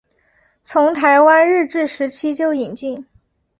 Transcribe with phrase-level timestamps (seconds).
[0.63, 3.05] 从台湾日治时期就引进。